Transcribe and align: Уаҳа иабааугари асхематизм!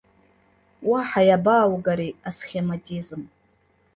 Уаҳа 0.89 1.21
иабааугари 1.29 2.09
асхематизм! 2.29 3.21